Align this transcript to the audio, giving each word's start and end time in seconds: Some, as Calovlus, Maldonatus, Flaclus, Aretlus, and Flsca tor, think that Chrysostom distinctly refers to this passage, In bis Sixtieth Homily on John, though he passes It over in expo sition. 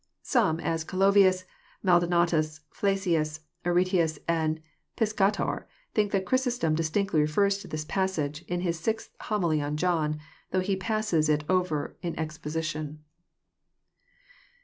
Some, 0.23 0.59
as 0.59 0.83
Calovlus, 0.83 1.43
Maldonatus, 1.85 2.61
Flaclus, 2.73 3.41
Aretlus, 3.63 4.17
and 4.27 4.59
Flsca 4.97 5.31
tor, 5.33 5.67
think 5.93 6.11
that 6.11 6.25
Chrysostom 6.25 6.73
distinctly 6.73 7.21
refers 7.21 7.59
to 7.59 7.67
this 7.67 7.85
passage, 7.85 8.41
In 8.47 8.63
bis 8.63 8.79
Sixtieth 8.79 9.15
Homily 9.27 9.61
on 9.61 9.77
John, 9.77 10.19
though 10.49 10.59
he 10.59 10.75
passes 10.75 11.29
It 11.29 11.43
over 11.47 11.97
in 12.01 12.15
expo 12.15 12.47
sition. 12.49 12.97